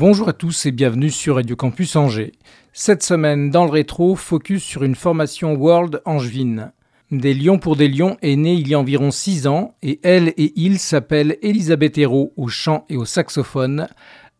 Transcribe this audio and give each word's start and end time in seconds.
Bonjour 0.00 0.30
à 0.30 0.32
tous 0.32 0.64
et 0.64 0.70
bienvenue 0.70 1.10
sur 1.10 1.34
Radio 1.34 1.56
Campus 1.56 1.94
Angers. 1.94 2.32
Cette 2.72 3.02
semaine, 3.02 3.50
dans 3.50 3.66
le 3.66 3.70
rétro, 3.70 4.16
focus 4.16 4.62
sur 4.62 4.82
une 4.82 4.94
formation 4.94 5.52
World 5.52 6.00
angevine. 6.06 6.72
Des 7.10 7.34
Lions 7.34 7.58
pour 7.58 7.76
des 7.76 7.86
Lions 7.86 8.16
est 8.22 8.36
née 8.36 8.54
il 8.54 8.66
y 8.66 8.72
a 8.72 8.78
environ 8.78 9.10
6 9.10 9.46
ans 9.46 9.74
et 9.82 10.00
elle 10.02 10.28
et 10.38 10.54
il 10.56 10.78
s'appellent 10.78 11.36
Elisabeth 11.42 11.98
Hérault 11.98 12.32
au 12.38 12.48
chant 12.48 12.86
et 12.88 12.96
au 12.96 13.04
saxophone, 13.04 13.88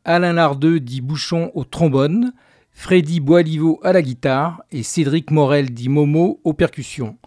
Alain 0.06 0.32
Lardeux 0.32 0.80
dit 0.80 1.02
Bouchon 1.02 1.50
au 1.52 1.64
trombone, 1.64 2.32
Freddy 2.72 3.20
Boiliveau 3.20 3.80
à 3.82 3.92
la 3.92 4.00
guitare 4.00 4.62
et 4.72 4.82
Cédric 4.82 5.30
Morel 5.30 5.74
dit 5.74 5.90
Momo 5.90 6.40
aux 6.42 6.54
percussions. 6.54 7.18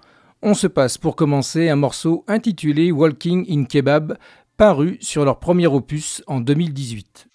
On 0.42 0.56
se 0.56 0.66
passe 0.66 0.98
pour 0.98 1.16
commencer 1.16 1.70
un 1.70 1.76
morceau 1.76 2.26
intitulé 2.28 2.92
Walking 2.92 3.46
in 3.48 3.66
Kebab, 3.66 4.18
paru 4.58 4.98
sur 5.02 5.24
leur 5.24 5.38
premier 5.38 5.68
opus 5.68 6.24
en 6.26 6.40
2018. 6.40 7.28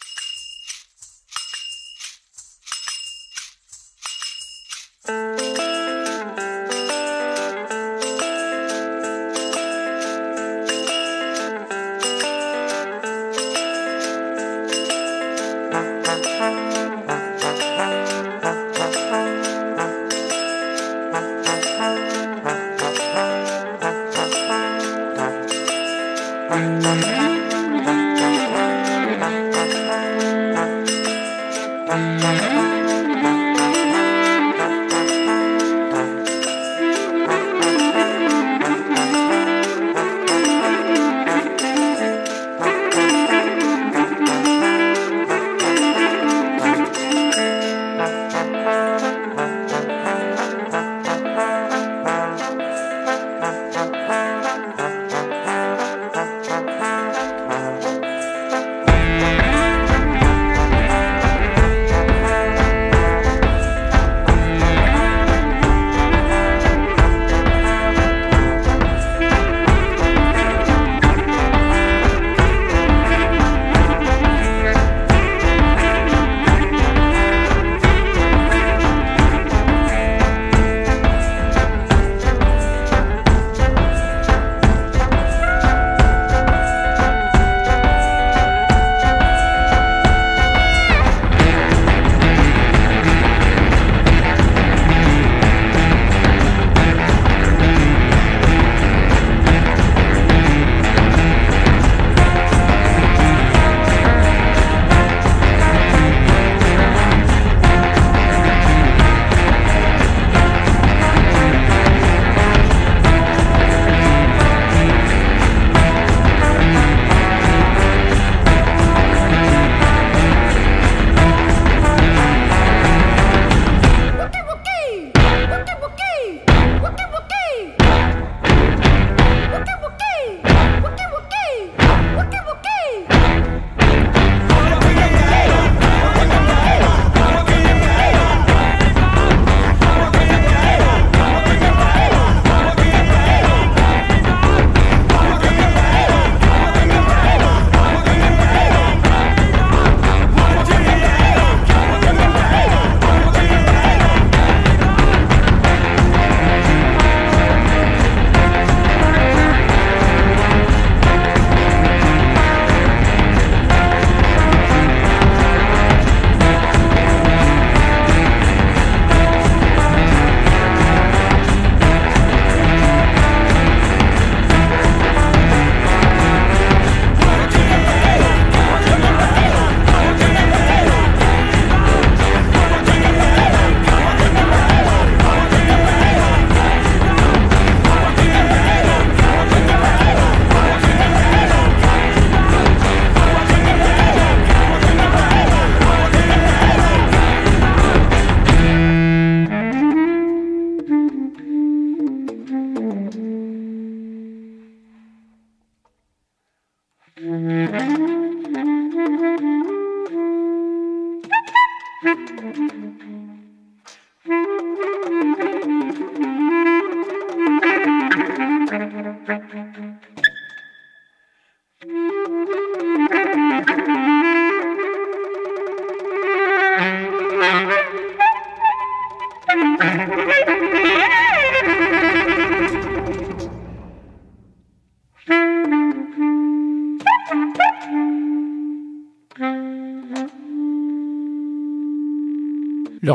Mm-hmm. 207.49 208.18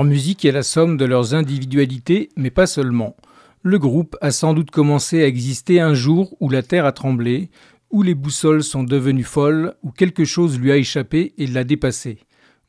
Leur 0.04 0.10
musique 0.10 0.44
est 0.44 0.52
la 0.52 0.64
somme 0.64 0.98
de 0.98 1.06
leurs 1.06 1.34
individualités, 1.34 2.28
mais 2.36 2.50
pas 2.50 2.68
seulement. 2.68 3.16
Le 3.62 3.80
groupe 3.80 4.18
a 4.20 4.32
sans 4.32 4.54
doute 4.54 4.70
commencé 4.70 5.24
à 5.24 5.28
exister 5.28 5.80
un 5.80 5.94
jour 5.94 6.36
où 6.42 6.50
la 6.50 6.62
Terre 6.62 6.86
a 6.86 6.92
tremblé, 6.92 7.50
où 7.90 8.04
les 8.04 8.14
boussoles 8.14 8.66
sont 8.66 8.84
devenues 8.84 9.24
folles, 9.24 9.76
où 9.82 9.92
quelque 9.92 10.26
chose 10.26 10.60
lui 10.60 10.74
a 10.74 10.76
échappé 10.76 11.34
et 11.38 11.48
l'a 11.48 11.64
dépassé. 11.64 12.18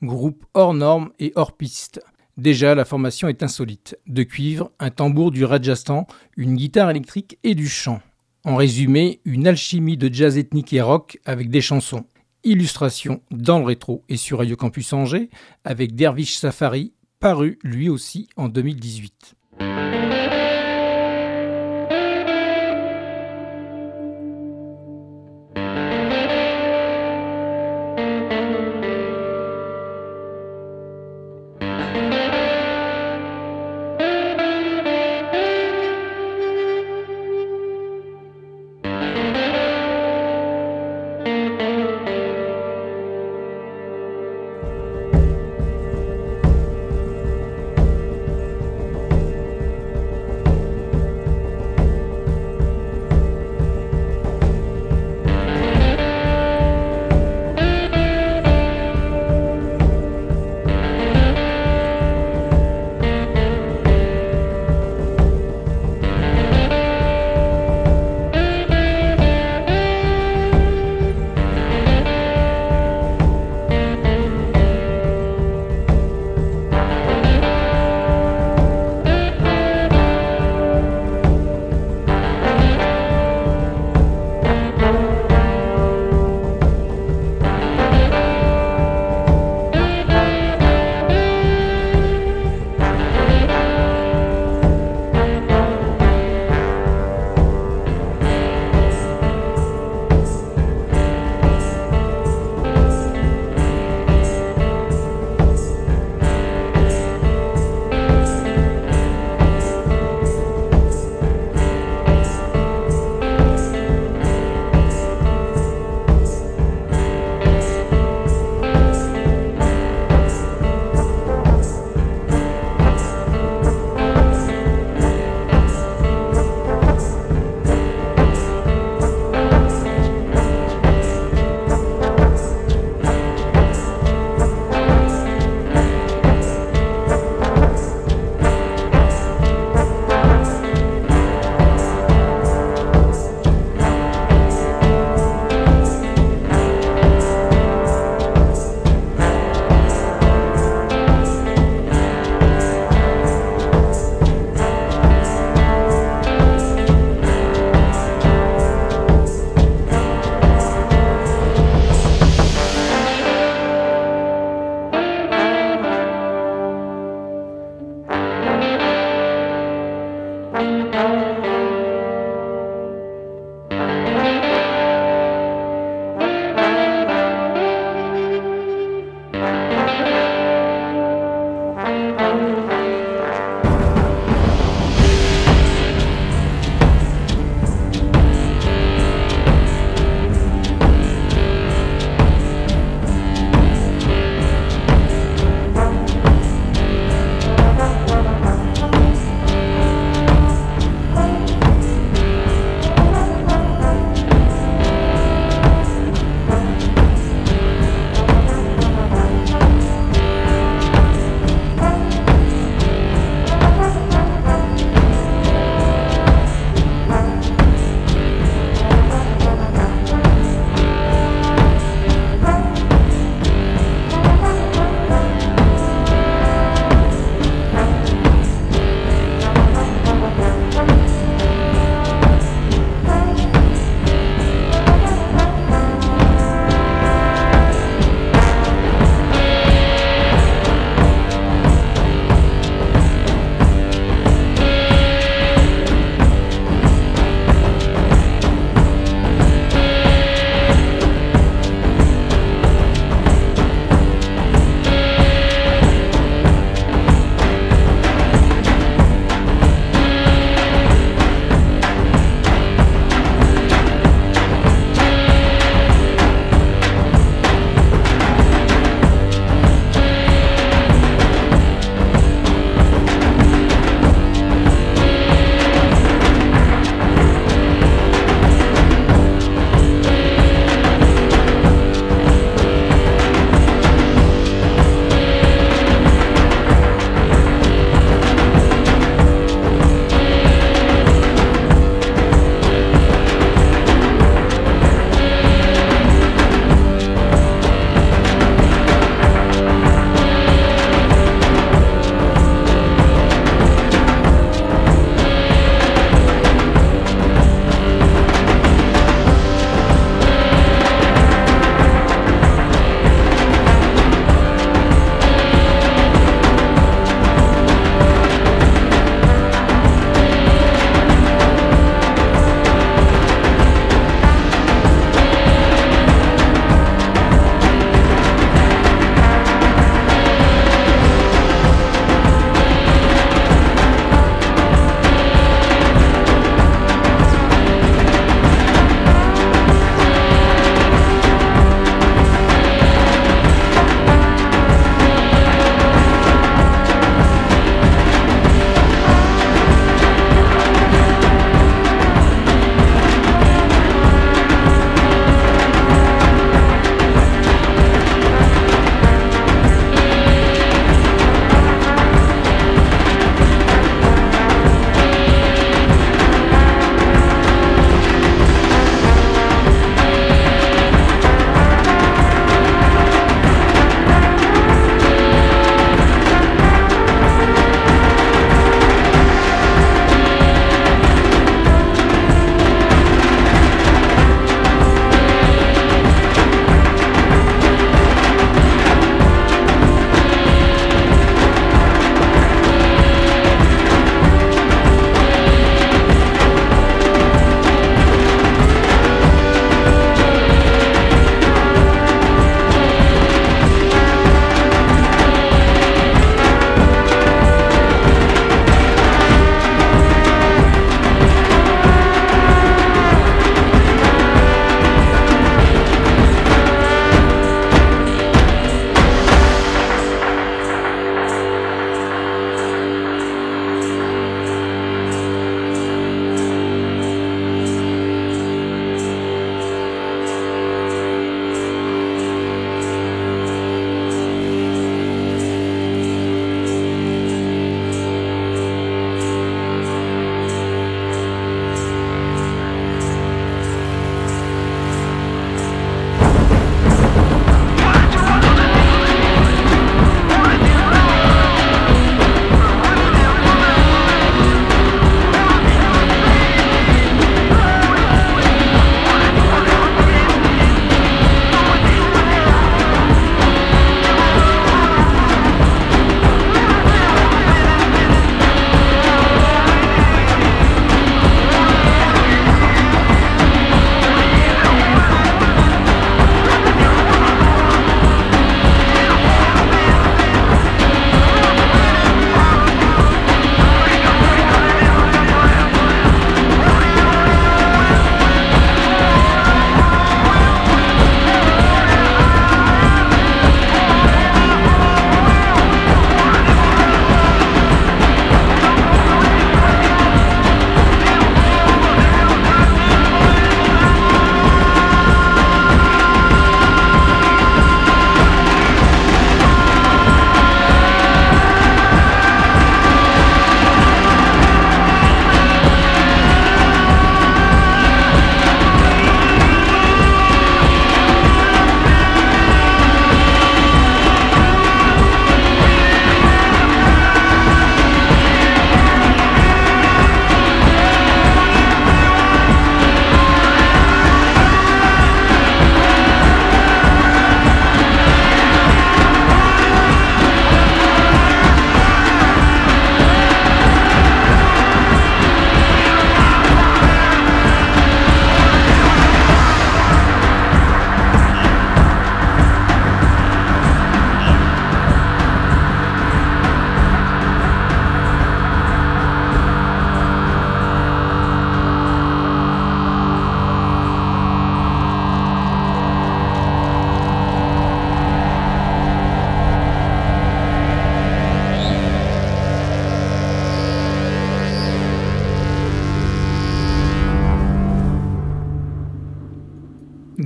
Groupe 0.00 0.44
hors 0.54 0.74
norme 0.74 1.10
et 1.18 1.32
hors 1.34 1.56
piste. 1.56 2.00
Déjà, 2.36 2.76
la 2.76 2.84
formation 2.84 3.26
est 3.26 3.42
insolite. 3.42 3.98
De 4.06 4.22
cuivre, 4.22 4.70
un 4.78 4.90
tambour 4.90 5.32
du 5.32 5.44
Rajasthan, 5.44 6.06
une 6.36 6.54
guitare 6.54 6.90
électrique 6.90 7.40
et 7.42 7.56
du 7.56 7.66
chant. 7.66 8.00
En 8.44 8.54
résumé, 8.54 9.18
une 9.24 9.48
alchimie 9.48 9.96
de 9.96 10.08
jazz 10.08 10.38
ethnique 10.38 10.72
et 10.72 10.82
rock 10.82 11.18
avec 11.24 11.50
des 11.50 11.62
chansons. 11.62 12.04
Illustration 12.44 13.22
dans 13.32 13.58
le 13.58 13.64
rétro 13.64 14.04
et 14.08 14.18
sur 14.18 14.38
Radio 14.38 14.54
Campus 14.54 14.92
Angers 14.92 15.30
avec 15.64 15.96
Dervish 15.96 16.36
Safari, 16.36 16.92
paru 17.24 17.58
lui 17.62 17.88
aussi 17.88 18.28
en 18.36 18.50
2018. 18.50 19.34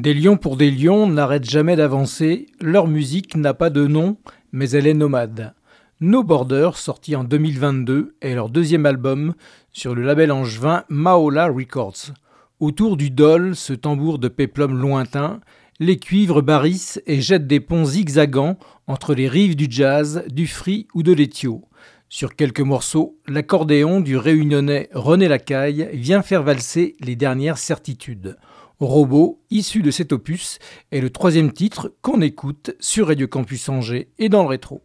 Des 0.09 0.15
lions 0.15 0.39
pour 0.39 0.57
des 0.57 0.71
lions 0.71 1.07
n'arrêtent 1.07 1.51
jamais 1.51 1.77
d'avancer, 1.77 2.47
leur 2.63 2.87
musique 2.87 3.37
n'a 3.37 3.53
pas 3.53 3.69
de 3.69 3.87
nom, 3.87 4.17
mais 4.53 4.71
elle 4.71 4.87
est 4.87 4.95
nomade. 4.95 5.53
No 6.01 6.23
Border, 6.23 6.71
sorti 6.77 7.15
en 7.15 7.25
2022, 7.25 8.15
est 8.23 8.35
leur 8.35 8.49
deuxième 8.49 8.87
album 8.87 9.35
sur 9.71 9.95
le 9.95 10.01
label 10.01 10.33
angevin 10.33 10.85
Maola 10.89 11.49
Records. 11.49 12.15
Autour 12.59 12.97
du 12.97 13.11
dol, 13.11 13.55
ce 13.55 13.75
tambour 13.75 14.19
de 14.19 14.29
péplum 14.29 14.79
lointain, 14.79 15.41
les 15.79 15.99
cuivres 15.99 16.41
barrissent 16.41 17.03
et 17.07 17.21
jettent 17.21 17.47
des 17.47 17.61
ponts 17.61 17.85
zigzagants 17.85 18.57
entre 18.87 19.13
les 19.13 19.29
rives 19.29 19.57
du 19.57 19.67
jazz, 19.69 20.25
du 20.31 20.47
free 20.47 20.89
ou 20.95 21.03
de 21.03 21.13
l'étio. 21.13 21.67
Sur 22.09 22.35
quelques 22.35 22.61
morceaux, 22.61 23.19
l'accordéon 23.27 24.01
du 24.01 24.17
réunionnais 24.17 24.89
René 24.95 25.29
Lacaille 25.29 25.91
vient 25.93 26.23
faire 26.23 26.43
valser 26.43 26.97
les 27.01 27.15
dernières 27.15 27.59
certitudes. 27.59 28.39
Robot, 28.81 29.41
issu 29.51 29.83
de 29.83 29.91
cet 29.91 30.13
opus, 30.13 30.59
est 30.93 31.01
le 31.01 31.11
troisième 31.11 31.53
titre 31.53 31.93
qu'on 32.01 32.21
écoute 32.21 32.77
sur 32.79 33.09
Radio 33.09 33.27
Campus 33.27 33.69
Angers 33.69 34.09
et 34.19 34.29
dans 34.29 34.43
le 34.43 34.49
rétro. 34.49 34.83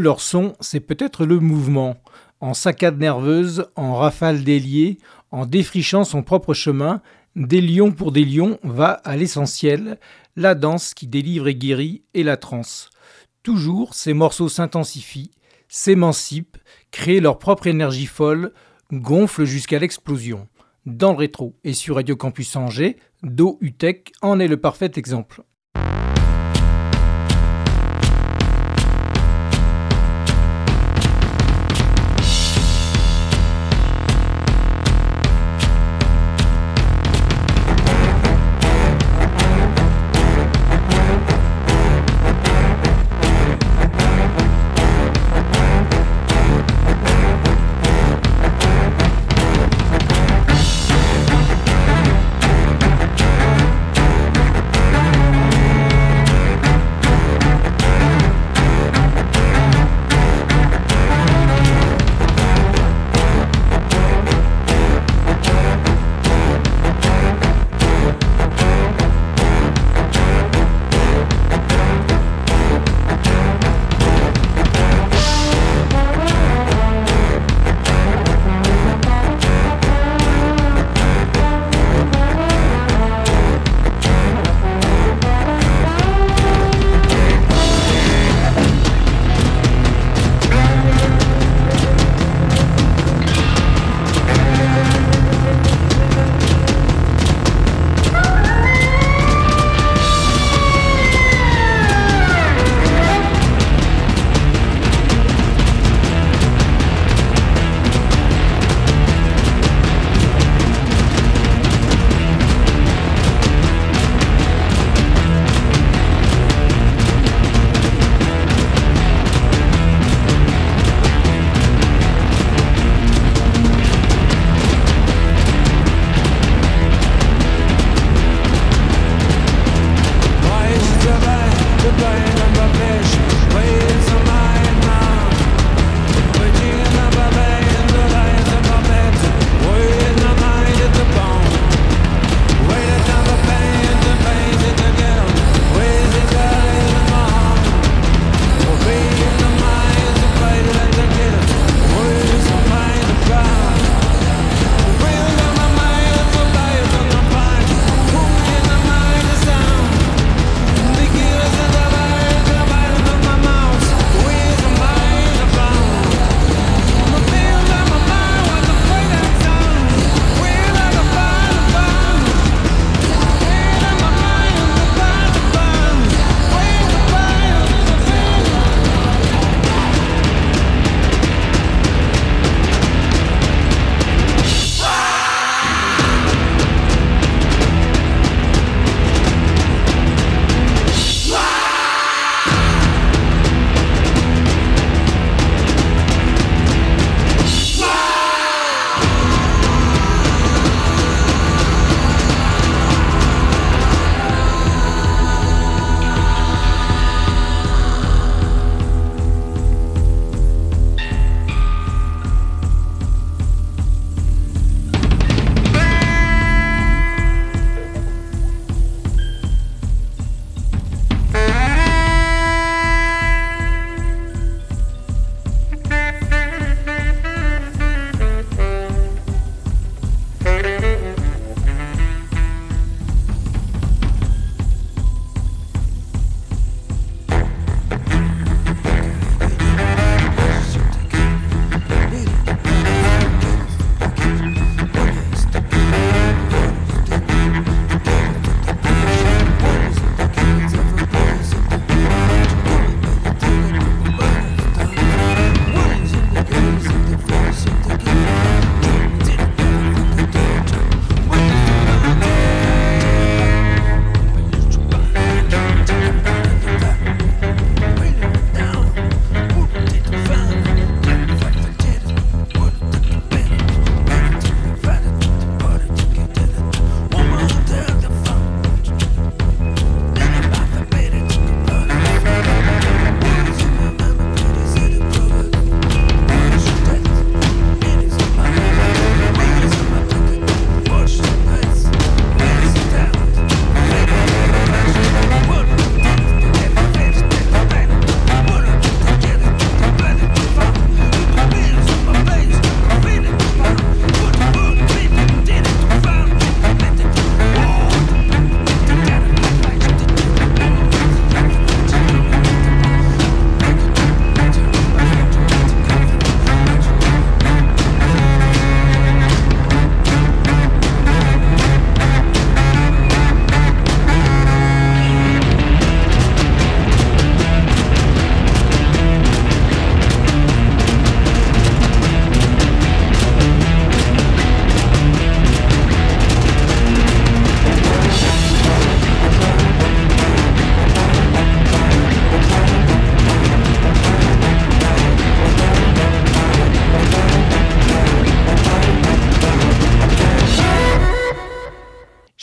Leur 0.00 0.20
son, 0.20 0.54
c'est 0.60 0.80
peut-être 0.80 1.24
le 1.24 1.38
mouvement. 1.38 1.96
En 2.40 2.54
saccade 2.54 2.98
nerveuse, 2.98 3.66
en 3.76 3.94
rafale 3.94 4.44
déliée, 4.44 4.98
en 5.30 5.46
défrichant 5.46 6.04
son 6.04 6.22
propre 6.22 6.54
chemin, 6.54 7.02
des 7.36 7.60
lions 7.60 7.92
pour 7.92 8.12
des 8.12 8.24
lions 8.24 8.58
va 8.64 8.92
à 9.04 9.16
l'essentiel, 9.16 9.98
la 10.36 10.54
danse 10.54 10.94
qui 10.94 11.06
délivre 11.06 11.48
et 11.48 11.54
guérit 11.54 12.02
et 12.14 12.22
la 12.22 12.36
transe. 12.36 12.90
Toujours, 13.42 13.94
ces 13.94 14.14
morceaux 14.14 14.48
s'intensifient, 14.48 15.30
s'émancipent, 15.68 16.58
créent 16.90 17.20
leur 17.20 17.38
propre 17.38 17.66
énergie 17.66 18.06
folle, 18.06 18.52
gonflent 18.92 19.44
jusqu'à 19.44 19.78
l'explosion. 19.78 20.48
Dans 20.86 21.12
le 21.12 21.18
rétro 21.18 21.54
et 21.62 21.74
sur 21.74 21.96
Radio 21.96 22.16
Campus 22.16 22.56
Angers, 22.56 22.96
Do 23.22 23.58
Utech 23.60 24.12
en 24.22 24.40
est 24.40 24.48
le 24.48 24.56
parfait 24.56 24.90
exemple. 24.96 25.42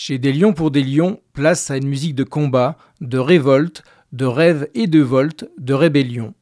Chez 0.07 0.19
Des 0.19 0.31
Lions 0.31 0.53
pour 0.53 0.71
des 0.71 0.83
Lions, 0.83 1.19
place 1.33 1.69
à 1.69 1.75
une 1.75 1.89
musique 1.89 2.15
de 2.15 2.23
combat, 2.23 2.77
de 3.01 3.17
révolte, 3.17 3.83
de 4.13 4.23
rêve 4.23 4.69
et 4.73 4.87
de 4.87 5.01
volte, 5.01 5.49
de 5.57 5.73
rébellion. 5.73 6.33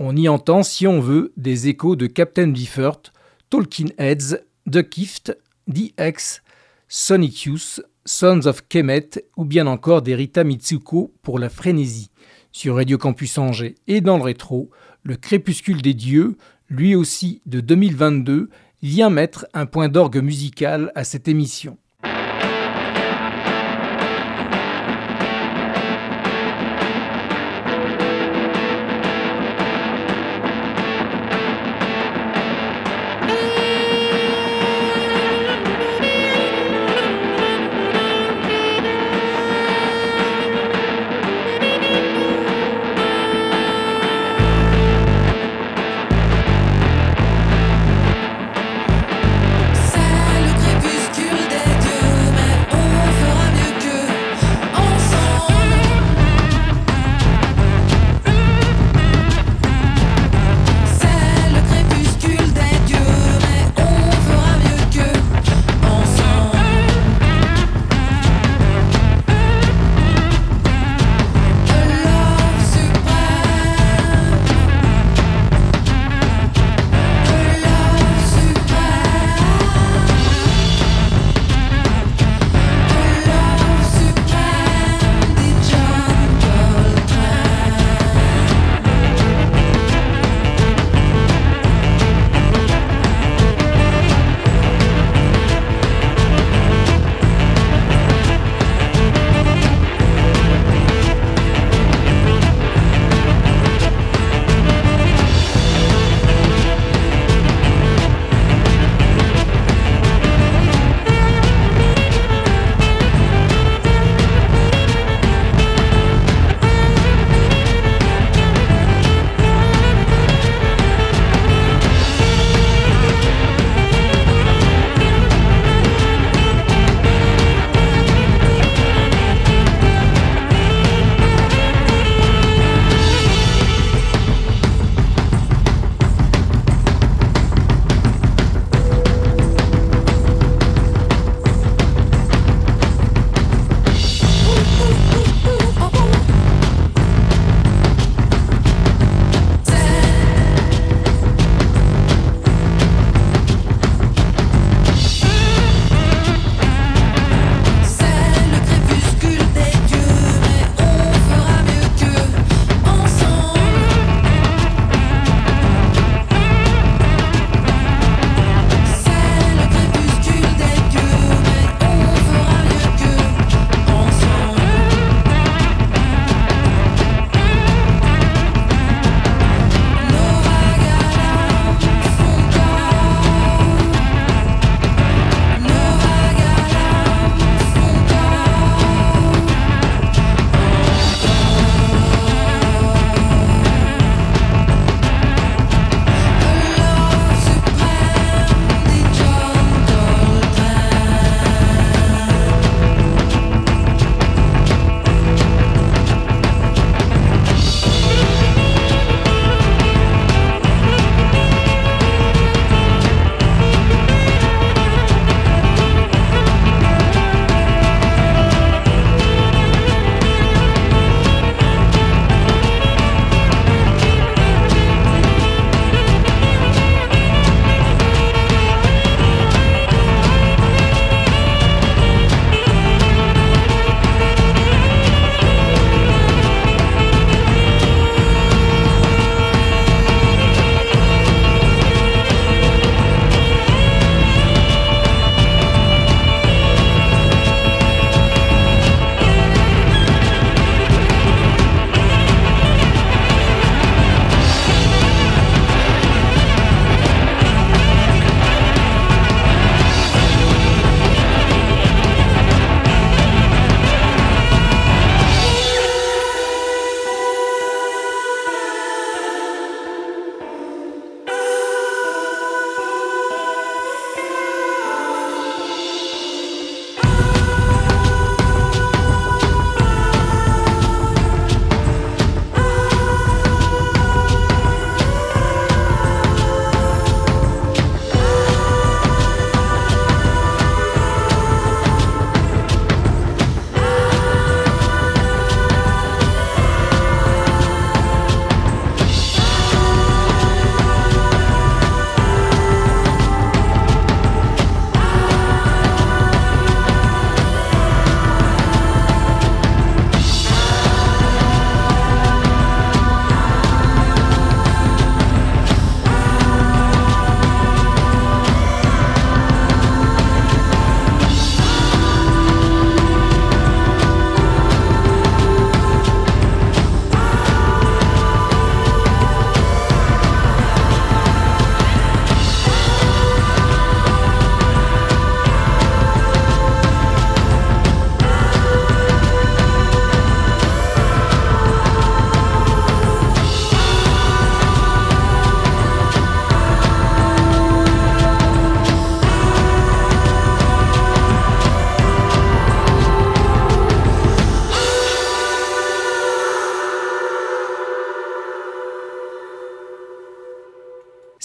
On 0.00 0.16
y 0.16 0.28
entend, 0.28 0.64
si 0.64 0.88
on 0.88 0.98
veut, 0.98 1.32
des 1.36 1.68
échos 1.68 1.94
de 1.94 2.08
Captain 2.08 2.48
Biffert, 2.48 3.12
Tolkien 3.48 3.90
Heads, 3.98 4.40
The 4.68 4.92
Gift, 4.92 5.38
The 5.72 5.94
X, 6.00 6.42
Sonic 6.88 7.44
Youth, 7.44 7.80
Sons 8.04 8.44
of 8.46 8.66
Kemet 8.68 9.10
ou 9.36 9.44
bien 9.44 9.68
encore 9.68 10.02
des 10.02 10.16
Rita 10.16 10.42
Mitsuko 10.42 11.14
pour 11.22 11.38
la 11.38 11.48
frénésie. 11.48 12.10
Sur 12.50 12.74
Radio 12.74 12.98
Campus 12.98 13.38
Angers 13.38 13.76
et 13.86 14.00
dans 14.00 14.16
le 14.16 14.24
rétro, 14.24 14.68
le 15.04 15.14
crépuscule 15.14 15.80
des 15.80 15.94
dieux, 15.94 16.36
lui 16.68 16.96
aussi 16.96 17.40
de 17.46 17.60
2022, 17.60 18.50
vient 18.82 19.10
mettre 19.10 19.46
un 19.54 19.66
point 19.66 19.88
d'orgue 19.88 20.20
musical 20.20 20.90
à 20.96 21.04
cette 21.04 21.28
émission. 21.28 21.78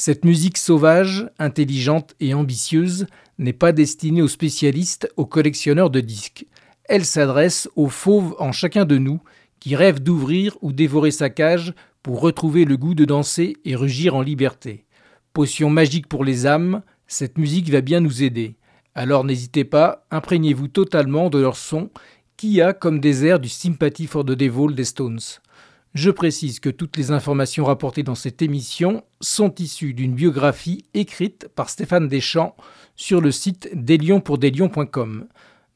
Cette 0.03 0.25
musique 0.25 0.57
sauvage, 0.57 1.29
intelligente 1.37 2.15
et 2.19 2.33
ambitieuse 2.33 3.05
n'est 3.37 3.53
pas 3.53 3.71
destinée 3.71 4.23
aux 4.23 4.27
spécialistes, 4.27 5.07
aux 5.15 5.27
collectionneurs 5.27 5.91
de 5.91 5.99
disques. 5.99 6.47
Elle 6.85 7.05
s'adresse 7.05 7.69
aux 7.75 7.87
fauves 7.87 8.35
en 8.39 8.51
chacun 8.51 8.85
de 8.85 8.97
nous 8.97 9.21
qui 9.59 9.75
rêvent 9.75 10.01
d'ouvrir 10.01 10.57
ou 10.63 10.73
dévorer 10.73 11.11
sa 11.11 11.29
cage 11.29 11.75
pour 12.01 12.19
retrouver 12.19 12.65
le 12.65 12.77
goût 12.77 12.95
de 12.95 13.05
danser 13.05 13.57
et 13.63 13.75
rugir 13.75 14.15
en 14.15 14.23
liberté. 14.23 14.85
Potion 15.33 15.69
magique 15.69 16.07
pour 16.07 16.25
les 16.25 16.47
âmes, 16.47 16.81
cette 17.05 17.37
musique 17.37 17.69
va 17.69 17.81
bien 17.81 17.99
nous 17.99 18.23
aider. 18.23 18.55
Alors 18.95 19.23
n'hésitez 19.23 19.65
pas, 19.65 20.07
imprégnez-vous 20.09 20.69
totalement 20.69 21.29
de 21.29 21.37
leur 21.37 21.57
son 21.57 21.91
qui 22.37 22.59
a 22.59 22.73
comme 22.73 23.01
des 23.01 23.23
airs 23.23 23.39
du 23.39 23.49
Sympathy 23.49 24.07
for 24.07 24.25
the 24.25 24.31
Devil 24.31 24.73
des 24.73 24.83
Stones. 24.83 25.19
Je 25.93 26.09
précise 26.09 26.61
que 26.61 26.69
toutes 26.69 26.95
les 26.95 27.11
informations 27.11 27.65
rapportées 27.65 28.03
dans 28.03 28.15
cette 28.15 28.41
émission 28.41 29.03
sont 29.19 29.53
issues 29.55 29.93
d'une 29.93 30.13
biographie 30.13 30.85
écrite 30.93 31.49
par 31.49 31.69
Stéphane 31.69 32.07
Deschamps 32.07 32.55
sur 32.95 33.19
le 33.19 33.31
site 33.31 33.69
deslionspourdeslions.com. 33.73 35.27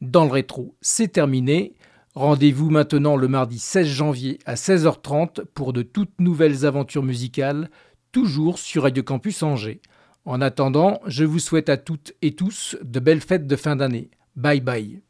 Dans 0.02 0.24
le 0.24 0.32
rétro, 0.32 0.74
c'est 0.80 1.10
terminé. 1.10 1.74
Rendez-vous 2.14 2.70
maintenant 2.70 3.18
le 3.18 3.28
mardi 3.28 3.60
16 3.60 3.88
janvier 3.88 4.40
à 4.46 4.56
16h30 4.56 5.44
pour 5.54 5.74
de 5.74 5.82
toutes 5.82 6.18
nouvelles 6.20 6.66
aventures 6.66 7.04
musicales, 7.04 7.70
toujours 8.14 8.58
sur 8.58 8.84
Radio 8.84 9.04
Campus 9.04 9.44
Angers. 9.44 9.82
En 10.24 10.40
attendant, 10.40 11.02
je 11.08 11.26
vous 11.26 11.40
souhaite 11.40 11.68
à 11.68 11.76
toutes 11.76 12.14
et 12.22 12.36
tous 12.36 12.78
de 12.82 13.02
belles 13.02 13.20
fêtes 13.20 13.48
de 13.48 13.56
fin 13.58 13.76
d'année. 13.76 14.12
Bye 14.38 14.62
bye. 14.62 15.02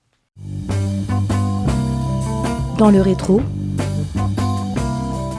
Dans 2.79 2.89
le 2.89 3.01
rétro, 3.01 3.41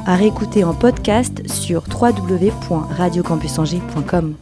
à 0.06 0.14
réécouter 0.14 0.64
en 0.64 0.72
podcast 0.72 1.42
sur 1.48 1.82
www.radiocampusangers.com. 2.00 4.34